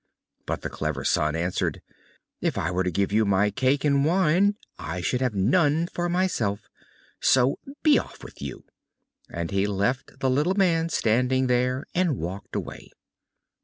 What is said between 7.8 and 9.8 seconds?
be off with you," and he